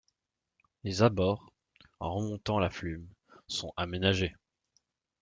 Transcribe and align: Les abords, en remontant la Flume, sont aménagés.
Les 0.83 1.03
abords, 1.03 1.53
en 1.99 2.11
remontant 2.15 2.57
la 2.57 2.71
Flume, 2.71 3.07
sont 3.47 3.71
aménagés. 3.77 4.35